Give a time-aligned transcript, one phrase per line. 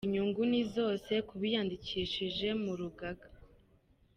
[0.07, 3.27] Inyungu ni zose kubiyandikishije mu rugaga.